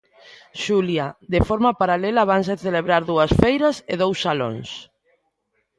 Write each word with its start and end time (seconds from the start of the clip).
Xulia, 0.63 1.07
de 1.33 1.39
forma 1.47 1.71
paralela 1.81 2.27
vanse 2.31 2.53
celebrar 2.65 3.01
dúas 3.11 3.31
feiras 3.41 3.75
e 3.91 3.93
dous 4.01 4.17
salóns. 4.25 4.69